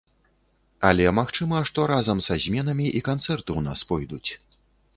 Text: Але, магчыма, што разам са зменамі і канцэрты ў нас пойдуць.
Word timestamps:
Але, 0.91 1.05
магчыма, 1.19 1.59
што 1.71 1.85
разам 1.93 2.23
са 2.29 2.37
зменамі 2.45 2.87
і 3.01 3.05
канцэрты 3.09 3.45
ў 3.45 3.61
нас 3.69 3.79
пойдуць. 3.91 4.29